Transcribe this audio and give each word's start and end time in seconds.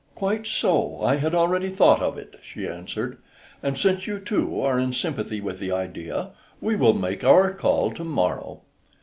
"Quite 0.15 0.47
so; 0.47 1.03
I 1.03 1.17
had 1.17 1.35
already 1.35 1.69
thought 1.69 2.01
of 2.01 2.17
it," 2.17 2.39
she 2.41 2.67
answered, 2.67 3.19
"and 3.61 3.77
since 3.77 4.07
you, 4.07 4.17
too, 4.17 4.59
are 4.59 4.79
in 4.79 4.93
sympathy 4.93 5.39
with 5.41 5.59
the 5.59 5.71
idea, 5.71 6.31
we 6.59 6.75
will 6.75 6.95
make 6.95 7.23
our 7.23 7.53
call 7.53 7.91
to 7.91 8.03
morrow." 8.03 8.61